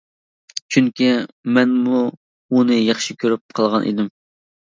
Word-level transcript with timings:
چۈنكى 0.75 1.09
مەنمۇ 1.57 1.99
ئۇنى 2.57 2.79
ياخشى 2.79 3.17
كۆرۈپ 3.25 3.57
قالغان 3.61 3.89
ئىدىم. 3.91 4.09